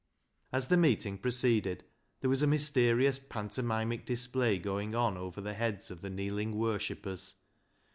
[0.51, 1.83] As the meeting proceeded
[2.21, 6.57] there was a myster ious pantomimic display going on over the heads of the kneeling
[6.57, 7.35] worshippers.